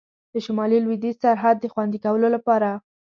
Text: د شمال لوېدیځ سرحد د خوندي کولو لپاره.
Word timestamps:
د 0.33 0.35
شمال 0.45 0.71
لوېدیځ 0.83 1.15
سرحد 1.23 1.57
د 1.59 1.65
خوندي 1.73 1.99
کولو 2.05 2.27
لپاره. 2.35 2.69